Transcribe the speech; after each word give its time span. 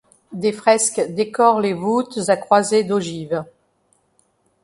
Des 0.31 0.51
fresques 0.51 0.99
décorent 1.11 1.61
les 1.61 1.73
voûtes 1.75 2.27
à 2.29 2.35
croisée 2.35 2.83
d'ogives. 2.83 3.45